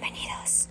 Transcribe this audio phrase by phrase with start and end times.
[0.00, 0.68] Bienvenidos.